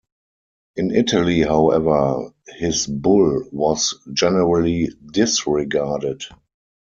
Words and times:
In 0.77 0.89
Italy, 0.89 1.41
however, 1.41 2.31
his 2.57 2.87
bull 2.87 3.45
was 3.51 3.93
generally 4.11 4.89
disregarded. 5.05 6.23